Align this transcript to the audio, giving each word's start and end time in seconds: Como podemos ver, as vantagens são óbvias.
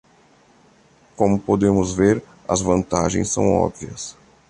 Como 1.15 1.37
podemos 1.39 1.89
ver, 1.95 2.25
as 2.47 2.59
vantagens 2.63 3.29
são 3.29 3.53
óbvias. 3.53 4.17